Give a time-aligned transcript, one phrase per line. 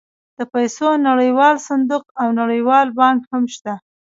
[0.37, 3.73] د پیسو نړیوال صندوق او نړیوال بانک هم شته